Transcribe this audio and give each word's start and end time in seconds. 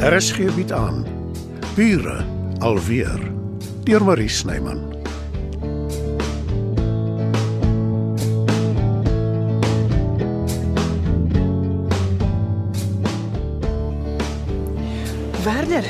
RSG 0.00 0.48
bied 0.56 0.72
aan 0.72 1.02
Bure 1.76 2.24
alweer 2.58 3.20
deur 3.84 4.04
Marie 4.04 4.28
Snyman. 4.32 4.80
Werner, 15.44 15.84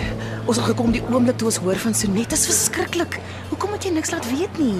ons 0.47 0.57
het 0.59 0.67
gekom 0.67 0.91
die 0.91 1.03
oomblik 1.07 1.39
toe 1.39 1.47
ons 1.47 1.61
hoor 1.63 1.79
van 1.79 1.95
Sonet 1.95 2.35
is 2.35 2.49
verskriklik. 2.51 3.21
Hoekom 3.55 3.79
het 3.79 3.87
jy 3.87 3.95
niks 3.95 4.11
laat 4.11 4.27
weet 4.35 4.59
nie? 4.59 4.75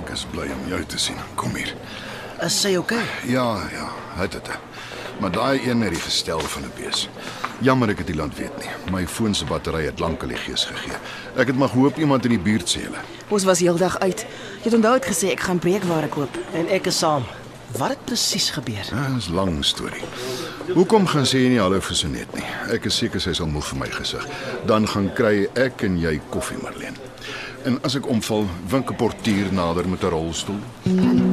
Ek 0.00 0.16
is 0.16 0.24
bly 0.32 0.48
om 0.48 0.64
jou 0.72 0.80
te 0.88 0.96
sien. 1.10 1.20
Kom 1.36 1.52
hier. 1.60 1.76
Is 2.40 2.56
sy 2.64 2.78
okay? 2.80 3.04
Ja, 3.28 3.50
ja, 3.76 3.92
het 4.16 4.32
dit. 4.32 4.48
Maar 5.20 5.30
daai 5.30 5.68
een 5.68 5.80
het 5.80 5.90
die 5.90 6.00
gestel 6.00 6.40
van 6.40 6.62
'n 6.62 6.72
bees. 6.76 7.08
Jammer 7.60 7.88
ek 7.88 7.98
het 7.98 8.06
die 8.06 8.16
land 8.16 8.36
weet 8.36 8.58
nie. 8.58 8.92
My 8.92 9.06
foon 9.06 9.34
se 9.34 9.44
battery 9.44 9.84
het 9.84 9.98
lankal 10.00 10.28
die 10.28 10.36
gees 10.36 10.64
gegee. 10.64 10.96
Ek 11.36 11.46
het 11.46 11.56
maar 11.56 11.68
gehoop 11.68 11.96
iemand 11.98 12.24
in 12.24 12.30
die 12.30 12.38
buurt 12.38 12.76
sê 12.76 12.80
hulle. 12.82 12.98
Ons 13.28 13.44
was 13.44 13.58
heeldag 13.58 13.98
uit. 13.98 14.26
Jy 14.62 14.64
het 14.64 14.74
onthou 14.74 14.94
het 14.94 15.06
gesê 15.06 15.30
ek 15.30 15.40
gaan 15.40 15.58
breekware 15.58 16.08
koop. 16.08 16.38
En 16.52 16.68
ek 16.68 16.86
is 16.86 16.98
saam. 16.98 17.22
Wat 17.78 17.88
het 17.88 18.04
presies 18.04 18.50
gebeur? 18.50 18.84
Ja, 18.90 19.14
dis 19.14 19.28
'n 19.28 19.34
lang 19.34 19.64
storie. 19.64 20.02
Hoekom 20.74 21.06
gaan 21.06 21.24
sê 21.24 21.38
jy 21.38 21.48
nie 21.48 21.58
hallo 21.60 21.80
vir 21.80 21.96
Sonet 21.96 22.34
nie? 22.34 22.44
Ek 22.72 22.84
is 22.84 22.96
seker 22.96 23.20
sy 23.20 23.32
sal 23.32 23.46
moeg 23.46 23.66
vir 23.66 23.78
my 23.78 23.88
gesig. 23.90 24.26
Dan 24.66 24.88
gaan 24.88 25.12
kry 25.14 25.48
ek 25.54 25.82
en 25.82 25.98
jy 25.98 26.20
koffie, 26.30 26.56
Marlene. 26.62 26.96
En 27.64 27.78
as 27.82 27.94
ek 27.94 28.06
omval, 28.08 28.46
wink 28.68 28.90
'n 28.90 28.96
portier 28.96 29.52
nader 29.52 29.88
met 29.88 30.02
'n 30.02 30.08
rolstoel. 30.08 30.60
Nou, 30.82 31.31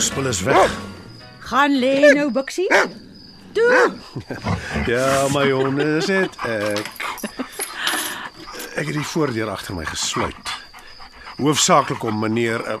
tog 0.00 0.24
die 0.24 0.24
hele 0.24 0.30
ou 0.30 0.30
spul 0.30 0.30
is 0.30 0.40
weg? 0.42 0.72
Gaan 1.40 1.78
lê 1.78 2.12
nou, 2.14 2.30
Bixie. 2.32 2.68
Toe. 3.52 3.92
Ja, 4.86 5.26
my 5.34 5.50
honde, 5.50 5.84
is 5.98 6.06
dit 6.06 6.36
ek. 6.46 6.86
Ek 8.78 8.86
het 8.86 8.96
die 8.96 9.04
voordeur 9.04 9.50
agter 9.50 9.74
my 9.76 9.84
gesluit. 9.84 10.52
Hoofsaaklik 11.40 12.02
om 12.04 12.20
meneer 12.20 12.62
uh, 12.68 12.78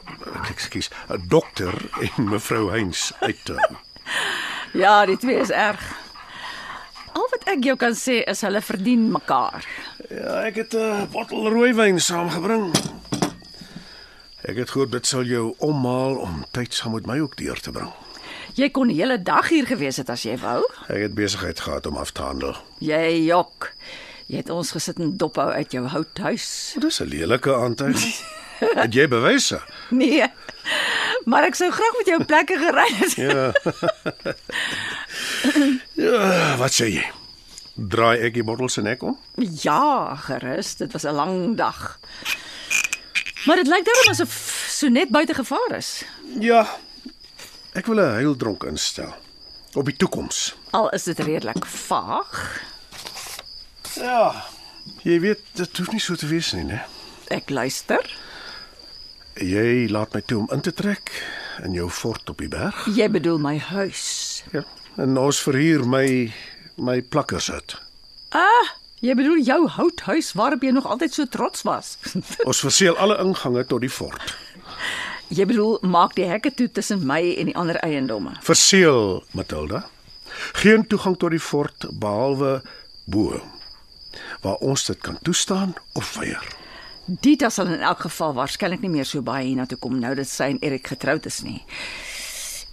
ekskuus, 0.52 0.90
'n 1.08 1.26
dokter 1.28 1.74
en 2.00 2.30
mevrou 2.30 2.70
Heinz 2.70 3.10
uit 3.20 3.44
te 3.44 3.56
hou. 3.58 3.76
Ja, 4.72 5.04
die 5.06 5.16
twee 5.16 5.40
is 5.40 5.50
erg. 5.50 5.82
Al 7.12 7.26
wat 7.32 7.44
ek 7.50 7.64
jou 7.64 7.76
kan 7.76 7.96
sê 7.96 8.22
is 8.22 8.40
hulle 8.46 8.62
verdien 8.62 9.10
mekaar. 9.12 9.66
Ja, 10.08 10.46
ek 10.46 10.56
het 10.62 10.74
'n 10.74 11.08
bottel 11.12 11.50
rooiwyn 11.50 12.00
saamgebring. 12.00 12.70
Ek 14.50 14.56
het 14.58 14.70
gehoop 14.74 14.90
dit 14.90 15.06
sal 15.06 15.28
jou 15.30 15.52
omhaal 15.62 16.16
om 16.18 16.40
tyd 16.50 16.74
saam 16.74 16.96
met 16.96 17.04
my 17.06 17.20
ook 17.22 17.36
deur 17.38 17.60
te 17.62 17.70
bring. 17.70 17.90
Jy 18.58 18.66
kon 18.74 18.88
die 18.90 18.96
hele 18.98 19.20
dag 19.22 19.46
hier 19.52 19.68
gewees 19.68 20.00
het 20.02 20.08
as 20.10 20.24
jy 20.26 20.34
wou. 20.42 20.64
Ek 20.90 21.04
het 21.04 21.14
besigheid 21.14 21.60
gehad 21.62 21.86
om 21.86 22.00
af 22.00 22.10
te 22.10 22.24
handel. 22.26 22.56
Jy 22.82 23.28
jok. 23.28 23.68
Jy 24.26 24.42
het 24.42 24.50
ons 24.50 24.72
gesit 24.74 24.98
en 24.98 25.14
dophou 25.22 25.46
uit 25.54 25.76
jou 25.76 25.84
houthuis. 25.86 26.48
Dis 26.82 26.98
'n 26.98 27.06
lelike 27.12 27.54
aantuiging. 27.54 28.14
Het 28.82 28.94
jy 28.94 29.06
bewyse? 29.08 29.62
Nee. 29.88 30.26
Maar 31.24 31.46
ek 31.46 31.54
sou 31.54 31.70
graag 31.70 31.94
met 31.96 32.10
jou 32.10 32.24
plekke 32.24 32.58
gery 32.58 32.90
het. 32.98 33.14
Ja. 33.16 33.46
ja, 36.04 36.56
wat 36.58 36.74
sê 36.74 36.90
jy? 36.90 37.06
Draai 37.74 38.18
ek 38.18 38.34
die 38.34 38.44
bottel 38.44 38.68
se 38.68 38.82
nek 38.82 39.02
om? 39.02 39.16
Ja, 39.62 40.14
gerus, 40.26 40.74
dit 40.76 40.92
was 40.92 41.06
'n 41.06 41.14
lang 41.14 41.56
dag. 41.56 41.98
Maar 43.46 43.56
dit 43.56 43.66
lyk 43.66 43.84
daarom 43.84 44.08
asof 44.10 44.66
so 44.68 44.88
net 44.88 45.08
buite 45.08 45.34
gevaar 45.34 45.76
is. 45.76 46.04
Ja. 46.40 46.66
Ek 47.72 47.86
wil 47.86 48.00
'n 48.00 48.14
heildronk 48.20 48.64
instel 48.64 49.14
op 49.74 49.84
die 49.84 49.96
toekoms. 49.96 50.56
Al 50.70 50.90
is 50.90 51.02
dit 51.02 51.18
redelik 51.18 51.66
vaag. 51.66 52.60
Ja. 53.94 54.44
Jy 55.02 55.20
weet, 55.20 55.40
dit 55.52 55.78
hoef 55.78 55.90
nie 55.90 56.00
so 56.00 56.14
te 56.14 56.26
wees 56.26 56.52
nie, 56.52 56.64
né? 56.64 56.82
Ek 57.28 57.50
luister. 57.50 58.16
Jy 59.34 59.88
laat 59.90 60.12
my 60.14 60.20
toe 60.20 60.38
om 60.38 60.48
in 60.52 60.60
te 60.60 60.72
trek 60.72 61.12
in 61.64 61.72
jou 61.72 61.88
fort 61.90 62.30
op 62.30 62.38
die 62.38 62.48
berg. 62.48 62.86
Jy 62.96 63.08
bedoel 63.10 63.38
my 63.38 63.58
huis. 63.58 64.42
Ja. 64.52 64.64
En 64.96 65.16
ons 65.18 65.40
verhuur 65.40 65.86
my 65.88 66.32
my 66.76 67.02
plakkershut. 67.02 67.76
Ah, 68.30 68.68
jy 69.00 69.14
bedoel 69.16 69.40
jou 69.44 69.60
houthuis 69.76 70.32
waarop 70.36 70.62
jy 70.64 70.72
nog 70.76 70.86
altyd 70.86 71.14
so 71.14 71.26
trots 71.26 71.62
was. 71.68 71.96
Ons 72.48 72.60
verseël 72.64 72.98
alle 73.00 73.18
ingange 73.22 73.64
tot 73.66 73.80
die 73.80 73.92
fort. 73.92 74.34
jy 75.30 75.46
bedoel 75.46 75.78
maak 75.86 76.16
die 76.18 76.26
hekke 76.26 76.50
toe 76.54 76.68
tussen 76.74 77.06
my 77.06 77.20
en 77.38 77.52
die 77.52 77.56
ander 77.56 77.78
eiendomme. 77.86 78.34
Verseël, 78.42 79.22
Matilda. 79.32 79.84
Geen 80.58 80.86
toegang 80.86 81.16
tot 81.18 81.30
die 81.30 81.42
fort 81.42 81.86
behalwe 82.00 82.60
bo 83.06 83.40
waar 84.42 84.58
ons 84.66 84.84
dit 84.88 84.98
kan 84.98 85.18
toestaan 85.22 85.74
of 85.94 86.14
weier. 86.18 86.42
Dita 87.06 87.50
sal 87.50 87.70
in 87.70 87.82
elk 87.82 88.04
geval 88.06 88.34
waarskynlik 88.34 88.82
nie 88.82 88.90
meer 88.90 89.06
so 89.06 89.22
baie 89.22 89.46
hiernatoe 89.46 89.78
kom 89.78 89.98
nou 90.02 90.14
dat 90.18 90.28
sy 90.30 90.50
en 90.54 90.60
Erik 90.66 90.90
getroud 90.92 91.26
is 91.26 91.40
nie. 91.46 91.60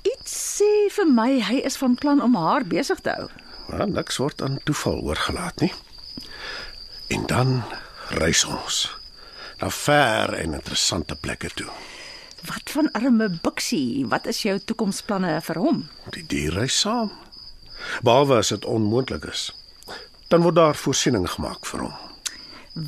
Iets 0.06 0.34
sê 0.58 0.72
vir 0.94 1.10
my 1.10 1.30
hy 1.46 1.62
is 1.68 1.78
van 1.78 1.96
plan 1.96 2.22
om 2.22 2.36
haar 2.38 2.66
besig 2.66 3.02
te 3.06 3.14
hou. 3.18 3.28
Maar 3.70 3.88
niks 3.90 4.18
word 4.22 4.42
aan 4.42 4.60
toeval 4.66 5.02
oorgelaat 5.06 5.62
nie. 5.66 5.74
En 7.08 7.26
dan 7.26 7.64
reis 8.10 8.44
ons 8.46 8.98
na 9.60 9.70
ver 9.70 10.34
en 10.34 10.54
interessante 10.54 11.16
plekke 11.16 11.50
toe. 11.50 11.70
Wat 12.46 12.70
van 12.72 12.92
arme 12.92 13.30
Bixie? 13.42 14.06
Wat 14.08 14.28
is 14.28 14.42
jou 14.46 14.60
toekomsplanne 14.60 15.40
vir 15.42 15.60
hom? 15.62 15.80
Die 16.14 16.26
dier 16.30 16.54
reis 16.54 16.80
saam. 16.80 17.12
Behalwe 18.06 18.42
as 18.44 18.52
dit 18.54 18.66
onmoontlik 18.66 19.26
is. 19.32 19.50
Dan 20.28 20.44
word 20.46 20.60
daar 20.60 20.78
voorsiening 20.78 21.26
gemaak 21.32 21.66
vir 21.66 21.88
hom. 21.88 21.96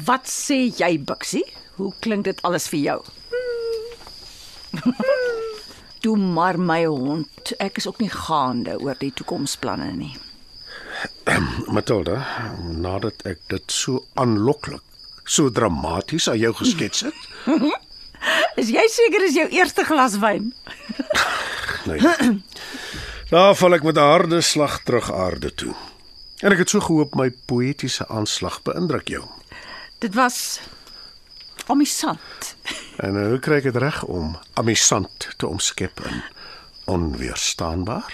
Wat 0.06 0.30
sê 0.30 0.68
jy, 0.68 1.00
Bixie? 1.00 1.46
Hoe 1.80 1.94
klink 2.04 2.28
dit 2.30 2.42
alles 2.46 2.68
vir 2.70 2.80
jou? 2.80 3.00
Toe 6.04 6.16
maar 6.18 6.60
my 6.60 6.84
hond, 6.86 7.54
ek 7.60 7.82
is 7.82 7.88
ook 7.90 8.04
nie 8.04 8.12
gaande 8.14 8.78
oor 8.80 9.00
die 9.00 9.12
toekomsplanne 9.16 9.90
nie. 9.98 10.14
Matilda, 11.72 12.24
nadat 12.60 13.22
ek 13.30 13.40
dit 13.48 13.72
so 13.72 14.06
aanloklik, 14.14 14.82
so 15.30 15.52
dramaties 15.54 16.30
aan 16.30 16.40
jou 16.42 16.54
geskets 16.54 17.06
het, 17.06 17.28
Is 18.60 18.72
jy 18.74 18.84
seker 18.92 19.24
dis 19.24 19.38
jou 19.38 19.48
eerste 19.56 19.86
glas 19.88 20.18
wyn? 20.20 20.52
nee. 21.88 22.02
Daar 23.30 23.56
val 23.56 23.78
ek 23.78 23.86
met 23.88 23.96
'n 23.96 24.10
harde 24.12 24.42
slag 24.42 24.82
terug 24.84 25.12
aarde 25.12 25.54
toe. 25.54 25.76
En 26.44 26.52
ek 26.52 26.66
het 26.66 26.70
so 26.70 26.80
gehoop 26.80 27.16
my 27.16 27.30
poëtiese 27.48 28.08
aanslag 28.08 28.62
beïndruk 28.64 29.08
jou. 29.08 29.24
Dit 30.00 30.16
was 30.16 30.60
amusant. 31.68 32.56
En 33.00 33.14
nou 33.16 33.40
kry 33.40 33.62
ek 33.64 33.72
dit 33.72 33.76
reg 33.80 34.04
om 34.04 34.36
amusant 34.60 35.30
te 35.38 35.48
omskep 35.48 36.04
in 36.04 36.24
onweerstaanbaar. 36.86 38.12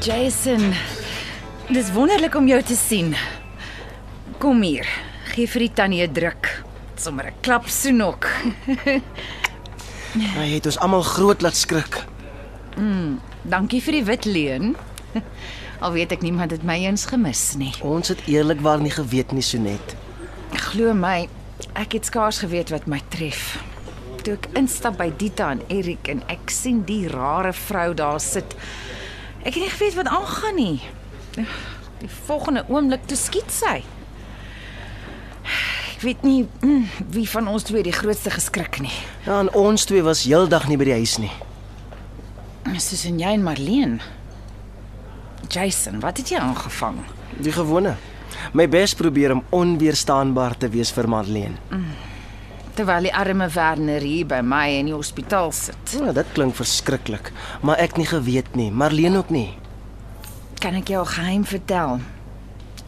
Jason. 0.00 0.72
Dis 1.68 1.90
wonderlik 1.92 2.34
om 2.34 2.46
jou 2.48 2.62
te 2.64 2.74
sien. 2.74 3.12
Kom 4.40 4.62
hier. 4.64 4.88
Gee 5.34 5.44
vir 5.46 5.60
die 5.66 5.72
tannie 5.76 6.00
'n 6.06 6.12
druk. 6.12 6.64
Sommer 6.96 7.26
'n 7.26 7.34
klap 7.42 7.68
soenok. 7.68 8.26
Hy 10.38 10.46
het 10.54 10.66
ons 10.66 10.78
almal 10.78 11.02
groot 11.02 11.42
laat 11.42 11.56
skrik. 11.56 12.04
Dankie 13.42 13.82
vir 13.82 13.92
die 13.92 14.04
wit 14.04 14.24
leuen. 14.24 14.76
Al 15.80 15.92
weet 15.92 16.12
ek 16.12 16.22
niemand 16.22 16.50
het 16.50 16.62
my 16.62 16.78
eens 16.80 17.04
gemis 17.04 17.54
nie. 17.56 17.74
Ons 17.82 18.08
het 18.08 18.20
eerlikwaar 18.26 18.80
nie 18.80 18.90
geweet 18.90 19.32
nie, 19.32 19.42
Sonet. 19.42 19.96
Glo 20.52 20.94
my, 20.94 21.28
ek 21.74 21.92
het 21.92 22.04
skaars 22.06 22.38
geweet 22.38 22.70
wat 22.70 22.86
my 22.86 23.00
tref. 23.08 23.62
Toe 24.22 24.32
ek 24.34 24.48
instap 24.56 24.96
by 24.96 25.12
Dita 25.16 25.50
en 25.50 25.62
Erik 25.68 26.08
en 26.08 26.22
ek 26.28 26.50
sien 26.50 26.84
die 26.84 27.06
rare 27.08 27.52
vrou 27.52 27.94
daar 27.94 28.20
sit. 28.20 28.56
Ek 29.40 29.54
het 29.54 29.62
nie 29.62 29.72
geweet 29.72 29.96
wat 29.96 30.10
aangaan 30.12 30.54
nie. 30.54 30.80
Die 32.00 32.10
volgende 32.26 32.64
oomblik 32.68 33.06
toe 33.08 33.16
skiet 33.16 33.52
sy. 33.52 33.80
Ek 35.94 36.04
weet 36.04 36.22
nie 36.24 36.46
mm, 36.60 36.84
wie 37.12 37.26
van 37.28 37.48
ons 37.48 37.64
twee 37.68 37.84
die 37.84 37.92
grootste 37.92 38.32
geskrik 38.32 38.80
nie. 38.80 38.92
Ja, 39.26 39.40
en 39.40 39.52
ons 39.56 39.84
twee 39.88 40.04
was 40.04 40.24
heeldag 40.24 40.68
nie 40.68 40.78
by 40.80 40.88
die 40.88 40.98
huis 41.00 41.18
nie. 41.20 41.32
Susan 42.80 43.18
jy 43.20 43.34
en 43.36 43.44
Marlene. 43.44 43.98
Jason, 45.50 45.98
wat 46.00 46.20
het 46.20 46.30
jy 46.32 46.38
aangevang? 46.40 47.00
Die 47.42 47.52
gewone. 47.52 47.96
My 48.56 48.68
bes 48.70 48.94
probeer 48.94 49.34
om 49.34 49.42
onweerstaanbaar 49.56 50.56
te 50.60 50.68
wees 50.72 50.92
vir 50.94 51.08
Marlene. 51.10 51.58
Terwyl 52.80 53.04
die 53.04 53.12
arme 53.12 53.44
Werner 53.52 54.00
hier 54.00 54.24
by 54.24 54.38
my 54.40 54.70
in 54.78 54.86
die 54.88 54.94
hospitaal 54.96 55.50
sit. 55.52 55.90
Ja, 56.00 56.14
dit 56.16 56.28
klink 56.32 56.54
verskriklik, 56.56 57.26
maar 57.60 57.76
ek 57.84 57.98
nie 58.00 58.06
geweet 58.08 58.54
nie, 58.56 58.70
Marlene 58.72 59.20
ook 59.20 59.28
nie. 59.28 59.50
Kan 60.64 60.78
ek 60.78 60.88
jou 60.88 61.02
'n 61.04 61.12
geheim 61.12 61.44
vertel? 61.44 62.00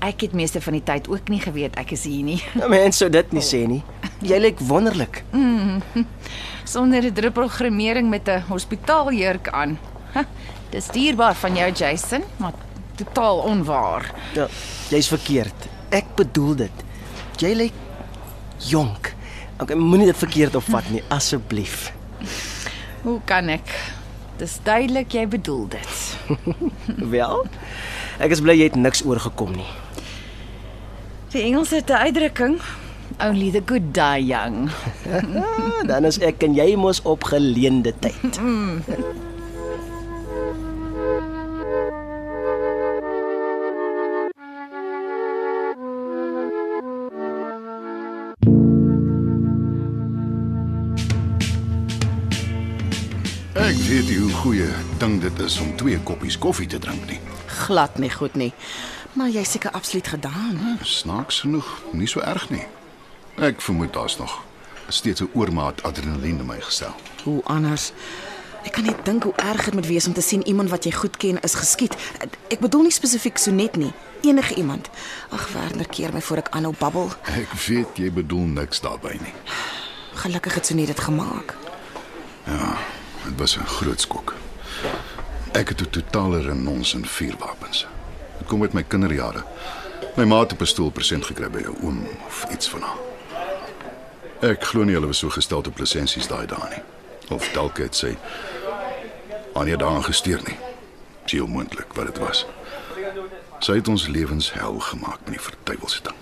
Ek 0.00 0.24
het 0.24 0.32
meeste 0.32 0.62
van 0.62 0.72
die 0.72 0.82
tyd 0.82 1.08
ook 1.08 1.28
nie 1.28 1.40
geweet 1.40 1.76
ek 1.76 1.92
is 1.92 2.04
hier 2.04 2.24
nie. 2.24 2.40
Nou 2.54 2.70
mens 2.78 2.96
sou 2.96 3.10
dit 3.10 3.32
nie 3.32 3.42
sê 3.42 3.68
nie. 3.68 3.82
Jy 4.22 4.38
lyk 4.38 4.60
wonderlik. 4.60 5.24
Sonder 6.64 7.04
'n 7.04 7.12
druppel 7.12 7.48
gremering 7.48 8.08
met 8.08 8.28
'n 8.28 8.48
hospitaaljurk 8.48 9.52
aan. 9.52 9.78
Ha, 10.14 10.24
dis 10.70 10.88
dierbaar 10.88 11.34
van 11.34 11.54
jou 11.54 11.70
Jason, 11.70 12.24
maar 12.38 12.54
totaal 12.96 13.38
onwaar. 13.44 14.10
Ja, 14.32 14.48
jy's 14.88 15.08
verkeerd. 15.08 15.68
Ek 15.90 16.16
bedoel 16.16 16.54
dit. 16.56 16.76
Jy 17.36 17.54
lyk 17.54 17.74
jonk. 18.56 19.11
Okay, 19.62 19.76
moenie 19.78 20.08
dit 20.10 20.18
verkeerd 20.18 20.56
opvat 20.58 20.88
nie, 20.90 21.02
asseblief. 21.14 21.92
Hoe 23.06 23.20
kan 23.28 23.46
ek? 23.52 23.70
Dis 24.40 24.56
duidelik 24.66 25.14
jy 25.14 25.22
bedoel 25.30 25.68
dit. 25.76 26.00
Wel? 27.14 27.44
Ek 28.22 28.34
is 28.34 28.42
bly 28.42 28.56
jy 28.58 28.66
het 28.72 28.78
niks 28.80 29.04
oorgekom 29.06 29.54
nie. 29.54 29.68
Die 31.30 31.44
Engels 31.46 31.70
het 31.70 31.94
'n 31.94 32.10
uitdrukking, 32.10 32.58
only 33.22 33.50
the 33.54 33.62
good 33.62 33.94
die 33.94 34.26
young. 34.34 34.66
Dan 35.90 36.10
is 36.10 36.18
ek 36.18 36.42
en 36.42 36.58
jy 36.58 36.74
mos 36.74 36.98
op 37.06 37.22
geleende 37.30 37.94
tyd. 38.02 38.42
Weet 53.92 54.08
nie 54.08 54.18
hoe 54.18 54.30
goeie 54.32 54.68
ding 54.98 55.18
dit 55.20 55.40
is 55.44 55.58
om 55.60 55.74
twee 55.76 55.98
koppies 56.00 56.38
koffie 56.40 56.66
te 56.66 56.78
drink 56.80 57.02
nie. 57.10 57.18
Glad 57.66 57.98
nie 58.00 58.08
goed 58.10 58.34
nie. 58.40 58.52
Maar 59.12 59.28
jy 59.28 59.42
seker 59.44 59.70
absoluut 59.76 60.06
gedaan. 60.08 60.56
hè? 60.56 60.84
Snaaks 60.84 61.40
genoeg, 61.44 61.68
nie 61.92 62.06
so 62.08 62.20
erg 62.24 62.46
nie. 62.50 62.64
Ek 63.36 63.60
vermoed 63.60 63.92
daar's 63.92 64.16
nog 64.18 64.38
steeds 64.88 65.20
'n 65.20 65.28
oormaat 65.34 65.82
adrenalien 65.82 66.38
in 66.38 66.46
my 66.46 66.60
gestel. 66.60 66.94
Hoe 67.24 67.42
anders? 67.44 67.92
Ek 68.64 68.72
kan 68.72 68.84
net 68.84 69.04
dink 69.04 69.22
hoe 69.22 69.34
erg 69.36 69.64
dit 69.64 69.74
moet 69.74 69.86
wees 69.86 70.06
om 70.06 70.12
te 70.12 70.20
sien 70.20 70.46
iemand 70.46 70.70
wat 70.70 70.84
jy 70.84 70.92
goed 70.92 71.16
ken 71.16 71.40
is 71.40 71.54
geskiet. 71.54 71.96
Ek 72.48 72.60
bedoel 72.60 72.82
nie 72.82 72.90
spesifiek 72.92 73.38
Sonet 73.38 73.76
nie. 73.76 73.92
Enige 74.22 74.54
iemand. 74.54 74.88
Ag 75.30 75.52
Werner 75.52 75.86
keer 75.88 76.12
my 76.12 76.20
voor 76.20 76.36
ek 76.36 76.48
aanhou 76.50 76.74
babbel. 76.78 77.12
Ek 77.22 77.52
weet 77.52 77.96
jy 77.96 78.12
bedoel 78.12 78.46
niks 78.46 78.80
daarbey 78.80 79.18
nie. 79.22 79.34
Gelukkig 80.14 80.54
het 80.54 80.66
Sonet 80.66 80.86
dit 80.86 81.00
gemaak. 81.00 81.56
Dit 83.24 83.38
was 83.38 83.56
'n 83.56 83.66
groot 83.66 84.00
skok. 84.00 84.34
Ek 85.52 85.68
het 85.68 85.80
'n 85.80 85.90
totale 85.90 86.40
renons 86.40 86.94
in 86.94 87.06
vuurwapens. 87.06 87.86
Dit 88.38 88.46
kom 88.46 88.60
met 88.60 88.72
my 88.72 88.82
kinderjare. 88.82 89.44
My 90.16 90.24
ma 90.24 90.40
het 90.40 90.52
'n 90.52 90.56
pistool 90.56 90.90
present 90.90 91.26
gekry 91.26 91.50
by 91.50 91.58
'n 91.58 91.76
oom 91.82 92.08
of 92.26 92.44
iets 92.50 92.68
van 92.68 92.80
haar. 92.80 92.98
Ek 94.40 94.64
glo 94.64 94.84
nie 94.84 94.94
hulle 94.94 95.06
was 95.06 95.18
so 95.18 95.28
gestel 95.28 95.58
op 95.58 95.78
lisensies 95.78 96.26
daai 96.26 96.46
dae 96.46 96.68
nie. 96.68 96.82
Of 97.30 97.48
dalk 97.52 97.78
het 97.78 97.96
sy 97.96 98.16
Anja 99.54 99.76
daaraan 99.76 100.04
gesteer 100.04 100.40
nie. 100.44 100.58
Dis 101.22 101.32
heel 101.32 101.46
moontlik 101.46 101.92
wat 101.92 102.06
dit 102.06 102.18
was. 102.18 102.46
Sy 103.58 103.72
het 103.72 103.88
ons 103.88 104.06
lewens 104.06 104.52
hel 104.52 104.78
gemaak 104.78 105.18
met 105.24 105.34
die 105.36 105.40
verduiwelse 105.40 106.02
ding. 106.02 106.16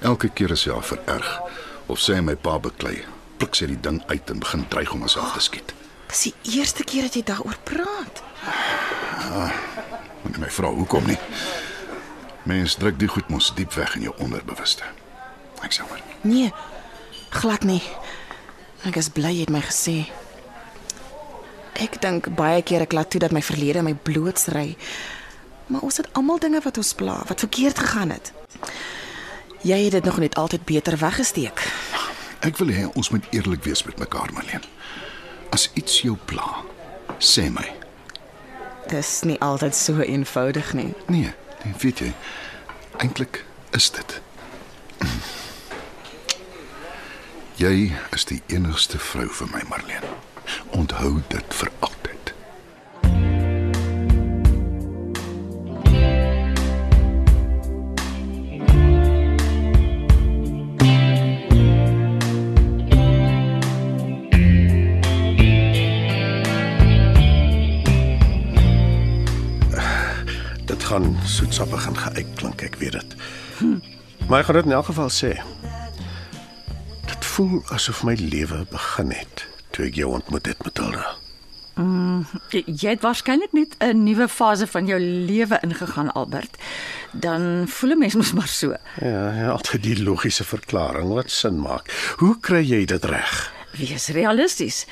Elke 0.00 0.28
keer 0.28 0.50
as 0.50 0.60
sy 0.60 0.70
haar 0.70 0.82
vererg 0.82 1.40
of 1.86 1.98
sy 1.98 2.12
en 2.12 2.24
my 2.24 2.34
pa 2.34 2.58
beklei, 2.58 3.04
pluk 3.36 3.54
sy 3.54 3.66
die 3.66 3.80
ding 3.80 4.02
uit 4.06 4.30
en 4.30 4.38
begin 4.38 4.68
dreig 4.68 4.92
om 4.92 5.00
haarself 5.00 5.32
te 5.32 5.40
skiet. 5.40 5.74
Dis 6.10 6.22
die 6.26 6.58
eerste 6.58 6.84
keer 6.84 7.06
dat 7.06 7.14
jy 7.14 7.22
daaroor 7.26 7.58
praat. 7.64 8.22
Moet 10.22 10.34
jy 10.34 10.42
my 10.42 10.50
vra 10.50 10.72
hoekom 10.74 11.06
nie? 11.06 11.18
Mens 12.50 12.74
druk 12.80 12.98
die 12.98 13.08
goed 13.10 13.28
mos 13.30 13.52
diep 13.54 13.76
weg 13.78 13.94
in 13.98 14.08
jou 14.08 14.14
onderbewuste. 14.18 14.86
Ek 15.62 15.76
sê 15.76 15.86
maar. 15.86 16.02
Nee. 16.26 16.50
Glad 17.30 17.62
nie. 17.68 17.82
Ek 18.88 18.96
is 18.98 19.10
bly 19.12 19.30
jy 19.36 19.44
het 19.46 19.54
my 19.54 19.60
gesê. 19.62 20.00
Ek 21.80 22.00
dink 22.02 22.26
baie 22.36 22.64
keer 22.66 22.82
ek 22.84 22.96
laat 22.96 23.12
toe 23.12 23.20
dat 23.22 23.32
my 23.32 23.42
verlede 23.44 23.84
my 23.86 23.94
blootsry. 23.94 24.74
Maar 25.70 25.84
ons 25.86 26.00
het 26.02 26.08
almal 26.18 26.40
dinge 26.42 26.60
wat 26.64 26.80
ons 26.80 26.94
pla, 26.98 27.20
wat 27.28 27.44
verkeerd 27.46 27.78
gegaan 27.78 28.10
het. 28.10 28.32
Jy 29.62 29.78
het 29.84 29.94
dit 30.00 30.04
nog 30.04 30.18
net 30.18 30.34
altyd 30.40 30.64
beter 30.66 30.96
weggesteek. 30.98 31.62
Ek 32.40 32.58
wil 32.58 32.72
hê 32.74 32.88
ons 32.96 33.12
moet 33.14 33.26
eerlik 33.30 33.62
wees 33.68 33.84
met 33.86 34.00
mekaar, 34.00 34.32
Marlene. 34.34 34.66
As 35.50 35.70
iets 35.74 36.00
jou 36.02 36.16
pla, 36.30 36.62
sê 37.18 37.48
my. 37.50 37.66
Dis 38.90 39.20
nie 39.26 39.38
altyd 39.44 39.74
so 39.76 40.00
eenvoudig 40.00 40.72
nie. 40.74 40.90
Nee, 41.06 41.34
nee 41.64 41.74
weet 41.82 42.02
jy, 42.02 42.12
eintlik 43.02 43.44
is 43.76 43.90
dit. 43.94 44.20
Jy 47.60 47.90
is 48.16 48.24
die 48.24 48.40
enigste 48.48 48.98
vrou 48.98 49.28
vir 49.28 49.50
my, 49.52 49.60
Marlene. 49.68 50.14
Onthou 50.72 51.18
dit 51.28 51.58
vir 51.60 51.70
altyd. 51.84 52.09
Soetsappig 71.24 71.86
en 71.86 71.96
geuit 71.96 72.26
klink, 72.34 72.62
ek 72.62 72.76
weet 72.80 72.92
dit. 72.92 73.16
Maar 74.28 74.40
ek 74.40 74.46
gaan 74.46 74.60
dit 74.60 74.64
in 74.64 74.72
elk 74.72 74.90
geval 74.90 75.10
sê. 75.10 75.32
Dit 77.06 77.24
voel 77.34 77.62
asof 77.74 78.04
my 78.04 78.14
lewe 78.14 78.64
begin 78.70 79.10
het 79.10 79.46
toe 79.70 79.86
ek 79.86 79.94
jou 79.94 80.10
ontmoet 80.12 80.46
het, 80.50 80.62
Matilda. 80.66 81.16
Jy, 82.50 82.62
jy 82.66 82.90
het 82.90 83.04
waarskynlik 83.04 83.52
net 83.56 83.76
'n 83.80 84.02
nuwe 84.04 84.28
fase 84.28 84.66
van 84.66 84.86
jou 84.86 85.00
lewe 85.00 85.58
ingegaan, 85.62 86.12
Albert. 86.12 86.56
Dan 87.12 87.64
voel 87.68 87.90
'n 87.90 87.98
mens 87.98 88.14
mos 88.14 88.32
maar 88.32 88.48
so. 88.48 88.74
Ja, 89.00 89.32
ja, 89.34 89.48
altyd 89.50 89.82
die 89.82 90.02
logiese 90.02 90.44
verklaring 90.44 91.08
wat 91.08 91.30
sin 91.30 91.60
maak. 91.60 92.14
Hoe 92.16 92.36
kry 92.40 92.62
jy 92.64 92.84
dit 92.84 93.04
reg? 93.04 93.52
Wees 93.78 94.08
realisties. 94.08 94.86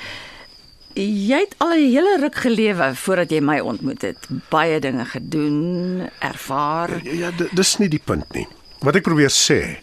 Jy 0.99 1.37
het 1.45 1.53
al 1.63 1.71
'n 1.77 1.91
hele 1.93 2.17
ruk 2.19 2.35
gelewe 2.35 2.95
voordat 2.95 3.29
jy 3.31 3.39
my 3.41 3.59
ontmoet 3.59 4.01
het. 4.01 4.17
Baie 4.49 4.79
dinge 4.79 5.05
gedoen, 5.05 6.09
ervaar. 6.19 6.99
Ja, 7.03 7.11
ja 7.13 7.31
di- 7.31 7.47
dis 7.51 7.77
nie 7.77 7.87
die 7.89 8.01
punt 8.03 8.33
nie. 8.33 8.47
Wat 8.79 8.95
ek 8.95 9.03
probeer 9.03 9.29
sê 9.31 9.77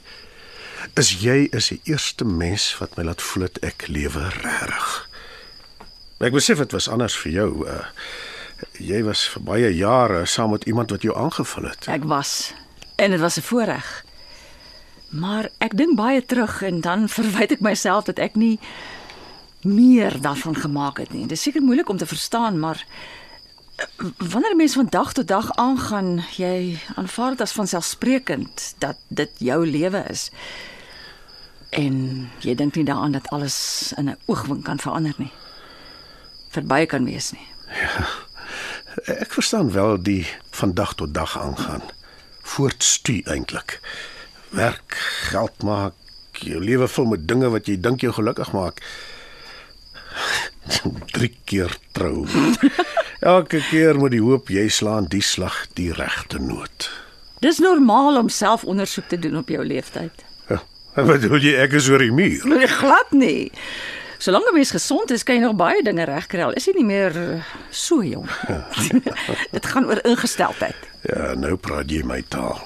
is 0.94 1.10
jy 1.22 1.48
is 1.52 1.68
die 1.68 1.80
eerste 1.84 2.24
mens 2.24 2.76
wat 2.78 2.96
my 2.96 3.04
laat 3.04 3.22
voel 3.22 3.42
dat 3.42 3.58
ek 3.64 3.86
lewe 3.88 4.28
regtig. 4.42 5.08
Ek 6.20 6.32
besef 6.32 6.58
dit 6.58 6.72
was 6.72 6.88
anders 6.88 7.16
vir 7.16 7.32
jou. 7.32 7.66
Uh, 7.68 7.84
jy 8.80 9.02
was 9.04 9.26
vir 9.28 9.42
baie 9.42 9.74
jare 9.76 10.26
saam 10.26 10.50
met 10.50 10.64
iemand 10.64 10.90
wat 10.90 11.02
jou 11.02 11.16
aangevul 11.16 11.64
het. 11.68 11.88
Ek 11.88 12.04
was 12.04 12.52
en 12.96 13.10
dit 13.10 13.20
was 13.20 13.36
'n 13.38 13.42
voorreg. 13.42 14.04
Maar 15.08 15.48
ek 15.58 15.76
dink 15.76 15.96
baie 15.96 16.24
terug 16.24 16.62
en 16.62 16.80
dan 16.80 17.08
verwyd 17.18 17.52
ek 17.52 17.60
myself 17.60 18.04
dat 18.04 18.18
ek 18.18 18.34
nie 18.34 18.58
meer 19.66 20.20
daarvan 20.20 20.56
gemaak 20.56 20.98
het 20.98 21.12
nie. 21.12 21.22
Dit 21.22 21.36
is 21.36 21.42
seker 21.42 21.62
moeilik 21.62 21.88
om 21.88 21.96
te 21.96 22.06
verstaan, 22.06 22.58
maar 22.58 22.86
eh, 23.76 23.86
wanneer 24.16 24.52
'n 24.52 24.56
mens 24.56 24.74
van 24.74 24.86
dag 24.90 25.12
tot 25.12 25.28
dag 25.28 25.52
aangaan, 25.54 26.24
jy 26.36 26.78
aanvaar 26.94 27.30
dit 27.30 27.40
as 27.40 27.52
vanselfsprekend 27.52 28.74
dat 28.78 28.96
dit 29.08 29.30
jou 29.38 29.66
lewe 29.66 30.04
is. 30.08 30.30
En 31.70 32.28
jy 32.40 32.54
dink 32.54 32.74
nie 32.74 32.84
daaraan 32.84 33.12
dat 33.12 33.28
alles 33.28 33.92
in 33.96 34.08
'n 34.08 34.16
oogwink 34.26 34.64
kan 34.64 34.78
verander 34.78 35.14
nie. 35.16 35.32
Verby 36.48 36.86
kan 36.86 37.04
wees 37.04 37.32
nie. 37.32 37.48
Ek 39.04 39.32
verstaan 39.32 39.72
wel 39.72 40.02
die 40.02 40.26
van 40.50 40.74
dag 40.74 40.94
tot 40.94 41.14
dag 41.14 41.38
aangaan. 41.38 41.82
Voortstu 42.40 43.20
eintlik. 43.24 43.80
Werk, 44.48 44.94
geld 45.28 45.62
maak, 45.62 45.92
jou 46.32 46.64
lewe 46.64 46.88
vul 46.88 47.04
met 47.04 47.28
dinge 47.28 47.48
wat 47.50 47.66
jy 47.66 47.80
dink 47.80 48.00
jou 48.00 48.12
gelukkig 48.12 48.52
maak. 48.52 48.80
Drie 51.12 51.32
keer 51.44 51.72
trou. 51.92 52.26
Elke 53.20 53.60
keer 53.70 53.98
met 54.00 54.10
die 54.14 54.20
hoop 54.22 54.48
jy 54.52 54.68
slaan 54.68 55.06
die 55.10 55.22
slag 55.24 55.66
die 55.78 55.92
regte 55.92 56.38
noot. 56.42 56.90
Dis 57.44 57.58
normaal 57.62 58.16
om 58.20 58.28
selfondersoek 58.32 59.08
te 59.08 59.18
doen 59.18 59.36
op 59.36 59.48
jou 59.52 59.64
leeftyd. 59.64 60.24
Ja, 60.48 60.60
Wat 60.94 61.20
bedoel 61.20 61.42
jy 61.44 61.54
ek 61.60 61.72
is 61.76 61.88
oor 61.92 62.00
die 62.00 62.12
muur? 62.12 62.46
Nee, 62.48 62.66
glad 62.66 63.10
nie. 63.12 63.52
Solank 64.18 64.48
'n 64.48 64.54
mens 64.54 64.70
gesond 64.72 65.10
is, 65.10 65.22
kan 65.22 65.34
jy 65.36 65.42
nog 65.42 65.56
baie 65.56 65.82
dinge 65.82 66.04
regkry. 66.04 66.40
Al 66.42 66.52
is 66.56 66.64
jy 66.64 66.72
nie 66.76 66.84
meer 66.88 67.12
eh, 67.16 67.42
so 67.70 68.02
jong. 68.02 68.28
Dit 69.56 69.66
gaan 69.66 69.84
oor 69.84 70.00
ingesteldheid. 70.04 70.76
Ja, 71.04 71.34
nou 71.34 71.56
praat 71.56 71.90
jy 71.90 72.02
my 72.02 72.22
taal. 72.28 72.62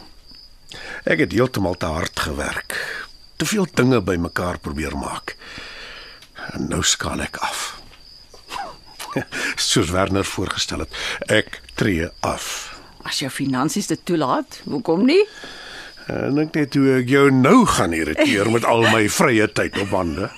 Ek 1.05 1.19
het 1.19 1.33
heeltemal 1.33 1.75
te 1.75 1.87
hard 1.87 2.21
gewerk. 2.21 2.77
Te 3.37 3.45
veel 3.47 3.67
dinge 3.75 4.01
bymekaar 4.01 4.59
probeer 4.59 4.95
maak. 4.97 5.35
En 6.55 6.69
nou 6.71 6.83
skaal 6.83 7.23
ek 7.25 7.39
af. 7.45 7.61
Soos 9.71 9.91
Werner 9.91 10.25
voorgestel 10.27 10.85
het, 10.85 11.01
ek 11.31 11.61
tree 11.79 12.09
af. 12.27 12.47
As 13.07 13.23
jou 13.23 13.31
finansies 13.33 13.89
dit 13.91 14.01
toelaat, 14.05 14.61
hoekom 14.69 15.07
nie? 15.09 15.23
En 16.11 16.39
ek 16.43 16.55
net 16.57 16.75
hoe 16.79 16.97
ek 17.01 17.11
jou 17.11 17.29
nou 17.35 17.65
gaan 17.71 17.95
irriteer 17.95 18.51
met 18.51 18.67
al 18.67 18.87
my 18.91 19.05
vrye 19.21 19.47
tyd 19.55 19.79
op 19.83 19.95
hande. 19.95 20.31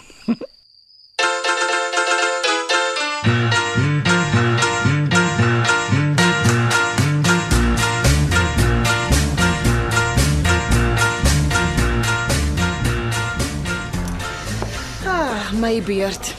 My 15.72 15.80
beurt. 15.82 16.34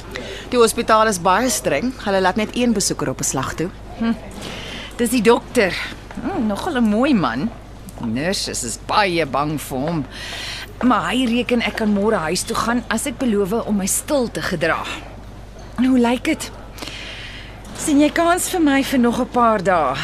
Die 0.51 0.59
hospitaal 0.61 1.09
is 1.09 1.19
baie 1.21 1.49
streng. 1.49 1.93
Hulle 2.05 2.21
laat 2.21 2.37
net 2.37 2.53
een 2.57 2.73
besoeker 2.73 3.09
op 3.09 3.19
'n 3.19 3.23
slag 3.23 3.53
toe. 3.55 3.69
Dis 4.97 5.09
die 5.09 5.21
dokter. 5.21 5.73
Hmm, 6.21 6.47
nogal 6.47 6.77
'n 6.77 6.83
mooi 6.83 7.13
man. 7.13 7.49
Die 7.99 8.05
nurses 8.05 8.63
is 8.63 8.77
baie 8.85 9.25
bang 9.25 9.61
vir 9.61 9.77
hom. 9.77 10.05
Maar 10.83 11.09
hy 11.09 11.25
reken 11.25 11.61
ek 11.61 11.75
kan 11.75 11.93
môre 11.93 12.15
huis 12.15 12.43
toe 12.43 12.55
gaan 12.55 12.83
as 12.87 13.05
ek 13.05 13.17
beloof 13.17 13.65
om 13.65 13.75
my 13.77 13.85
stil 13.85 14.31
te 14.31 14.41
gedra. 14.41 14.83
Hoe 15.77 15.99
lyk 15.99 16.23
dit? 16.23 16.51
sien 17.77 17.99
jy 17.99 18.09
kans 18.09 18.49
vir 18.49 18.59
my 18.59 18.83
vir 18.83 18.99
nog 18.99 19.19
'n 19.19 19.27
paar 19.27 19.63
dae? 19.63 19.95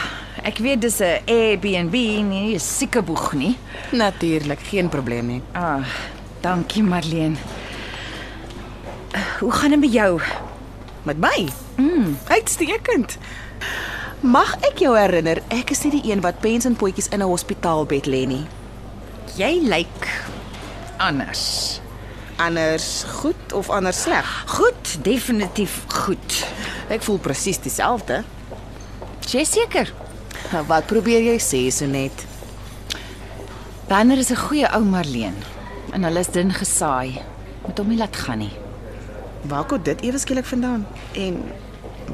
Ek 0.43 0.57
weet 0.57 0.81
dis 0.81 0.99
'n 1.01 1.21
Airbnb, 1.25 1.93
nie 2.23 2.55
'n 2.55 2.59
siekeboeg 2.59 3.33
nie. 3.33 3.57
Natuurlik, 3.91 4.59
geen 4.59 4.89
probleem 4.89 5.27
nie. 5.27 5.41
Ah, 5.53 5.83
dankie 6.41 6.83
Marlene. 6.83 7.37
Hoe 9.39 9.51
gaan 9.51 9.69
dit 9.69 9.79
met 9.79 9.91
jou? 9.93 10.21
Met 11.03 11.17
my? 11.17 11.47
Mm, 11.75 12.17
uitstekend. 12.27 13.17
Mag 14.19 14.55
ek 14.67 14.81
jou 14.83 14.97
herinner, 14.97 15.39
ek 15.47 15.71
is 15.71 15.85
nie 15.85 15.93
die 15.93 16.11
een 16.11 16.19
wat 16.25 16.41
pens 16.43 16.67
en 16.67 16.75
potjies 16.75 17.07
in 17.15 17.23
'n 17.23 17.31
hospitaalbed 17.31 18.05
lê 18.05 18.25
nie. 18.27 18.45
Jy 19.35 19.61
lyk 19.63 20.09
anders. 20.97 21.79
Anders 22.35 23.05
goed 23.07 23.53
of 23.53 23.69
anders 23.69 24.01
sleg? 24.01 24.43
Goed, 24.47 25.03
definitief 25.03 25.83
goed. 25.87 26.45
Ek 26.89 27.01
voel 27.01 27.17
presies 27.17 27.59
dieselfde. 27.59 28.23
Jy 29.31 29.43
seker? 29.43 29.93
Wat 30.67 30.85
probeer 30.85 31.21
jy 31.21 31.39
sê, 31.39 31.71
Sonet? 31.71 32.25
Banner 33.87 34.17
is 34.17 34.31
'n 34.31 34.35
goeie 34.35 34.67
ou 34.75 34.83
Marleen 34.83 35.35
en 35.91 36.03
hulle 36.03 36.19
is 36.19 36.27
dun 36.27 36.53
gesaai. 36.53 37.21
Moet 37.65 37.77
hom 37.77 37.87
nie 37.87 37.97
laat 37.97 38.15
gaan 38.15 38.37
nie. 38.37 38.68
Waar 39.41 39.63
kom 39.65 39.83
dit 39.83 40.01
ewe 40.01 40.17
skielik 40.17 40.45
vandaan? 40.45 40.87
En 41.11 41.43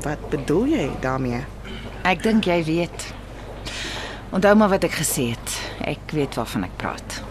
wat 0.02 0.30
bedoel 0.30 0.66
jy 0.66 0.90
daarmee? 1.02 1.44
Ek 2.06 2.24
dink 2.24 2.46
jy 2.46 2.64
weet. 2.64 3.14
Onthou 4.30 4.56
maar 4.56 4.70
wat 4.70 4.84
ek 4.84 5.00
gesê 5.00 5.32
het. 5.34 5.58
Ek 5.82 6.14
weet 6.14 6.36
waarvan 6.36 6.68
ek 6.68 6.78
praat. 6.78 7.22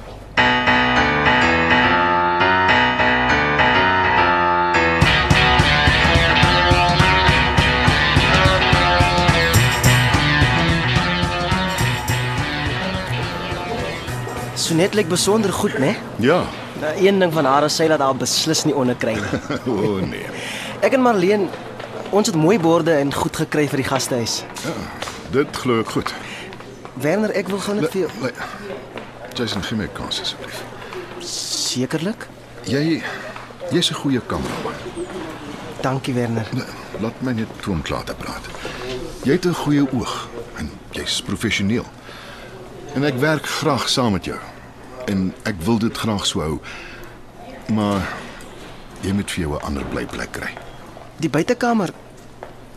Sonet 14.55 14.95
lyk 14.95 15.09
besonder 15.09 15.53
goed, 15.53 15.79
né? 15.79 15.95
Ja. 16.19 16.64
Nou 16.85 17.07
een 17.07 17.19
ding 17.19 17.33
van 17.33 17.45
haar 17.49 17.65
is 17.65 17.77
sy 17.81 17.87
dat 17.89 18.03
haar 18.05 18.17
beslis 18.21 18.65
nie 18.69 18.75
onderkry 18.77 19.15
nie. 19.17 19.39
O 19.73 19.75
oh, 19.75 20.01
nee. 20.05 20.27
Ek 20.85 20.93
en 20.93 21.01
Marleen, 21.01 21.47
ons 22.13 22.29
het 22.29 22.37
mooi 22.37 22.59
borde 22.61 22.93
en 23.01 23.13
goed 23.15 23.37
gekry 23.41 23.65
vir 23.73 23.81
die 23.81 23.87
gastehuis. 23.89 24.43
Dit 25.33 25.57
glo 25.57 25.81
ek 25.81 25.95
goed. 25.97 26.13
Werner, 27.01 27.33
ek 27.33 27.49
wil 27.49 27.63
gou 27.65 27.75
net 27.79 27.89
vir 27.95 28.05
jou 28.05 28.33
Jason, 29.35 29.65
gee 29.67 29.79
my 29.81 29.89
kans 29.97 30.21
asseblief. 30.23 30.61
sekerlik. 31.25 32.29
Jy 32.69 33.01
jy's 33.73 33.91
'n 33.91 33.95
goeie 34.05 34.21
kameraman. 34.21 34.77
Dankie 35.81 36.15
Werner. 36.15 36.47
Nee, 36.53 36.63
Laat 37.01 37.21
my 37.21 37.33
net 37.33 37.49
toe 37.63 37.73
om 37.73 37.83
klaar 37.83 38.05
te 38.05 38.15
praat. 38.15 38.45
Jy 39.25 39.33
het 39.33 39.47
'n 39.47 39.55
goeie 39.65 39.87
oog 39.93 40.29
en 40.57 40.71
jy's 40.93 41.23
professioneel. 41.23 41.85
En 42.95 43.05
ek 43.05 43.17
werk 43.19 43.47
graag 43.47 43.89
saam 43.89 44.13
met 44.13 44.25
jou. 44.25 44.39
En 45.07 45.35
ek 45.43 45.55
wil 45.65 45.79
dit 45.79 45.97
graag 45.97 46.27
so 46.27 46.41
hou. 46.41 46.59
Maar 47.75 48.09
jy 49.01 49.13
moet 49.13 49.31
vir 49.31 49.41
jou 49.41 49.55
'n 49.57 49.63
ander 49.65 49.85
blyplek 49.85 50.33
kry. 50.33 50.53
Die 51.17 51.31
buitekamer. 51.31 51.91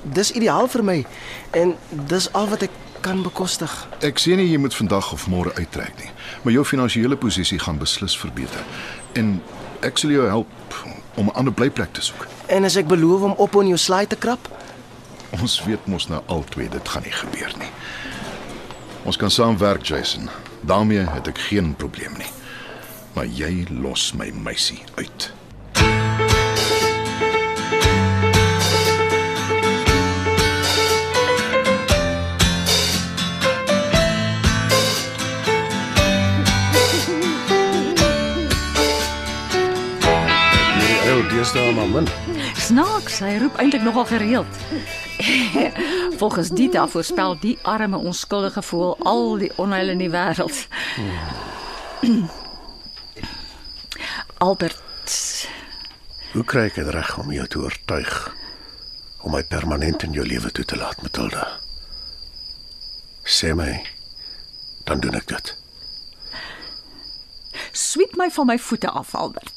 Dis 0.03 0.31
ideaal 0.31 0.67
vir 0.67 0.83
my 0.83 1.05
en 1.51 1.75
dis 1.89 2.33
al 2.33 2.47
wat 2.47 2.61
ek 2.61 2.71
kan 3.01 3.21
bekostig. 3.23 3.87
Ek 3.99 4.19
sê 4.19 4.35
nie 4.35 4.51
jy 4.51 4.57
moet 4.57 4.75
vandag 4.75 5.11
of 5.13 5.27
môre 5.27 5.53
uittrek 5.53 5.93
nie, 5.97 6.11
maar 6.41 6.53
jou 6.53 6.65
finansiële 6.65 7.15
posisie 7.15 7.59
gaan 7.59 7.77
beslis 7.77 8.17
verbeter. 8.17 8.63
En 9.13 9.41
ek 9.81 9.97
sal 9.97 10.09
jou 10.09 10.27
help 10.27 10.47
om 11.15 11.25
'n 11.25 11.35
ander 11.35 11.53
blyplek 11.53 11.93
te 11.93 12.01
soek. 12.01 12.27
En 12.45 12.63
as 12.63 12.75
ek 12.75 12.87
beloof 12.87 13.21
om 13.21 13.31
op 13.31 13.55
on 13.55 13.67
jou 13.67 13.77
slaai 13.77 14.07
te 14.07 14.15
krap, 14.15 14.49
Ons 15.35 15.59
weet 15.65 15.87
mos 15.91 16.07
nou 16.07 16.21
albei 16.31 16.69
dit 16.71 16.89
gaan 16.89 17.03
nie 17.03 17.11
gebeur 17.11 17.51
nie. 17.59 17.69
Ons 19.07 19.17
kan 19.19 19.31
saamwerk, 19.31 19.83
Jason. 19.85 20.29
Daarmee 20.61 21.05
het 21.09 21.27
ek 21.27 21.37
geen 21.37 21.75
probleem 21.75 22.13
nie. 22.17 22.31
Maar 23.13 23.25
jy 23.25 23.65
los 23.69 24.13
my 24.13 24.31
meisie 24.31 24.83
uit. 24.95 25.31
Hierdie 40.77 41.11
ou 41.13 41.23
deesdae 41.31 41.73
maar 41.73 41.89
min. 41.89 42.07
Snaaks, 42.67 43.19
hy 43.23 43.37
roep 43.41 43.57
eintlik 43.61 43.83
nogal 43.85 44.05
gereeld. 44.05 44.61
Volgens 46.17 46.49
Dita 46.49 46.87
voorspel 46.87 47.39
die 47.39 47.59
arme 47.61 47.97
onskuldige 47.97 48.61
voel 48.61 48.97
al 49.05 49.37
die 49.37 49.51
onheil 49.55 49.89
in 49.89 49.97
die 49.97 50.09
wêreld. 50.09 50.67
Albert, 54.37 54.81
Hoe 56.33 56.43
kry 56.45 56.67
ek 56.69 56.75
dit 56.77 56.89
reg 56.93 57.13
om 57.17 57.29
jou 57.33 57.45
te 57.47 57.59
oortuig 57.61 58.15
om 59.25 59.33
my 59.33 59.43
permanent 59.49 60.03
in 60.05 60.13
jou 60.13 60.25
lewe 60.25 60.51
toe 60.53 60.65
te 60.65 60.77
laat, 60.77 61.01
Matilda? 61.01 61.45
Sê 63.25 63.53
my, 63.57 63.71
dan 64.85 65.01
doen 65.01 65.17
ek 65.17 65.29
dit. 65.31 65.53
sweep 67.77 68.17
my 68.17 68.29
van 68.33 68.45
my 68.49 68.57
voete 68.59 68.89
af, 68.89 69.15
Albert. 69.15 69.56